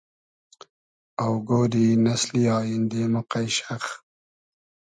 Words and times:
آوگۉۮی 1.25 1.85
نئسلی 2.03 2.43
آییندې 2.57 3.01
مۉ 3.11 3.15
قݷشئخ 3.31 3.83